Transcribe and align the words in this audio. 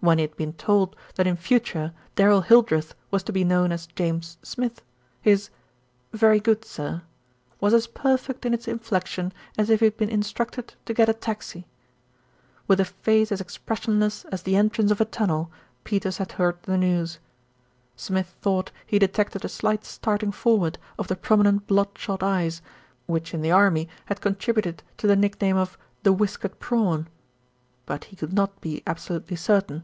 When 0.00 0.18
he 0.18 0.22
had 0.22 0.36
been 0.36 0.52
told 0.52 0.94
that 1.16 1.26
in 1.26 1.34
future 1.34 1.92
Darrell 2.14 2.42
Hildreth 2.42 2.94
was 3.10 3.24
to 3.24 3.32
be 3.32 3.42
known 3.42 3.72
as 3.72 3.88
James 3.96 4.38
Smith, 4.40 4.80
his 5.20 5.50
"Very 6.12 6.38
good, 6.38 6.64
sir," 6.64 7.02
was 7.60 7.74
as 7.74 7.88
perfect 7.88 8.46
in 8.46 8.54
its 8.54 8.68
inflection 8.68 9.32
as 9.58 9.68
if 9.68 9.80
he 9.80 9.86
had 9.86 9.96
been 9.96 10.08
instructed 10.08 10.74
to 10.84 10.94
get 10.94 11.08
a 11.08 11.12
taxi. 11.12 11.66
With 12.68 12.78
a 12.78 12.84
face 12.84 13.32
as 13.32 13.40
expressionless 13.40 14.24
as 14.26 14.44
the 14.44 14.54
entrance 14.54 14.92
of 14.92 15.00
a 15.00 15.04
tunnel, 15.04 15.50
Peters 15.82 16.18
had 16.18 16.30
heard 16.30 16.62
the 16.62 16.78
news. 16.78 17.18
Smith 17.96 18.36
thought 18.40 18.70
he 18.86 19.00
detected 19.00 19.44
a 19.44 19.48
slight 19.48 19.84
starting 19.84 20.30
forward 20.30 20.78
of 21.00 21.08
the 21.08 21.16
prominent 21.16 21.66
blood 21.66 21.98
shot 21.98 22.22
eyes, 22.22 22.62
which 23.06 23.34
in 23.34 23.42
the 23.42 23.50
army 23.50 23.88
had 24.04 24.20
contributed 24.20 24.84
to 24.98 25.08
the 25.08 25.16
nickname 25.16 25.56
of 25.56 25.76
"the 26.04 26.12
whiskered 26.12 26.60
prawn"; 26.60 27.08
but 27.86 28.04
he 28.04 28.14
could 28.16 28.32
not 28.32 28.60
be 28.60 28.84
absolutely 28.86 29.34
certain. 29.36 29.82